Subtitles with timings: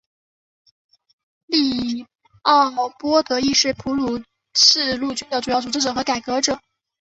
[1.45, 2.07] 利
[2.41, 4.23] 奥波德亦是普鲁
[4.55, 6.59] 士陆军的主要组织者和改革者。